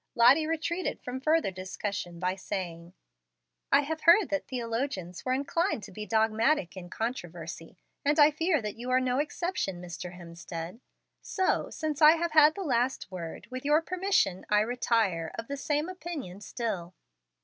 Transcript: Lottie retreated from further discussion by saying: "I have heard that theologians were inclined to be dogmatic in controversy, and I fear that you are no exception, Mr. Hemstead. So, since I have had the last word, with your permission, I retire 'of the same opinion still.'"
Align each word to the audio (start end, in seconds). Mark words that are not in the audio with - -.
Lottie 0.15 0.47
retreated 0.47 0.99
from 1.03 1.21
further 1.21 1.51
discussion 1.51 2.19
by 2.19 2.33
saying: 2.35 2.93
"I 3.71 3.81
have 3.81 4.01
heard 4.01 4.29
that 4.31 4.47
theologians 4.47 5.23
were 5.23 5.31
inclined 5.31 5.83
to 5.83 5.91
be 5.91 6.07
dogmatic 6.07 6.75
in 6.75 6.89
controversy, 6.89 7.77
and 8.03 8.17
I 8.19 8.31
fear 8.31 8.63
that 8.63 8.75
you 8.77 8.89
are 8.89 8.99
no 8.99 9.19
exception, 9.19 9.79
Mr. 9.79 10.15
Hemstead. 10.17 10.79
So, 11.21 11.69
since 11.69 12.01
I 12.01 12.13
have 12.13 12.31
had 12.31 12.55
the 12.55 12.63
last 12.63 13.11
word, 13.11 13.45
with 13.51 13.63
your 13.63 13.83
permission, 13.83 14.43
I 14.49 14.61
retire 14.61 15.31
'of 15.37 15.47
the 15.47 15.55
same 15.55 15.87
opinion 15.87 16.41
still.'" 16.41 16.95